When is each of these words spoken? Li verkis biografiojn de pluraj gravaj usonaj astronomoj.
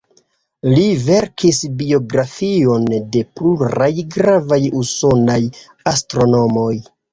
Li 0.69 0.85
verkis 1.09 1.59
biografiojn 1.81 2.89
de 3.17 3.23
pluraj 3.41 3.91
gravaj 4.17 4.61
usonaj 4.83 5.39
astronomoj. 5.95 6.69